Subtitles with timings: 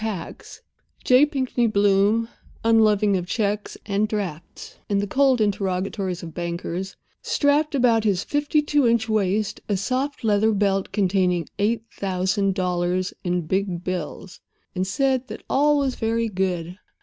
[0.03, 0.63] tax,
[1.03, 1.27] J.
[1.27, 2.27] Pinkney Bloom
[2.63, 8.63] (unloving of checks and drafts and the cold interrogatories of bankers) strapped about his fifty
[8.63, 14.39] two inch waist a soft leather belt containing eight thousand dollars in big bills,
[14.73, 16.79] and said that all was very good.